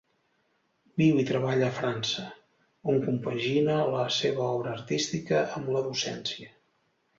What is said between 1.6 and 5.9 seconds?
a França, on compagina la seva obra artística amb la